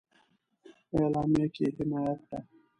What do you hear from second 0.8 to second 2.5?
اعلامیه کې حمایه کړه.